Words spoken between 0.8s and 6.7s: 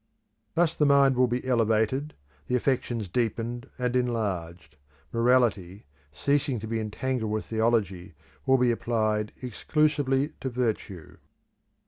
mind will be elevated, the affections deepened and enlarged; morality, ceasing to